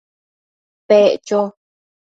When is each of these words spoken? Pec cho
Pec 0.87 1.21
cho 1.27 1.41